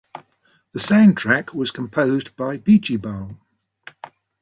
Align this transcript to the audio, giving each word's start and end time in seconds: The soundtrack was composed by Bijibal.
The 0.71 0.79
soundtrack 0.79 1.53
was 1.53 1.69
composed 1.69 2.35
by 2.35 2.57
Bijibal. 2.57 3.37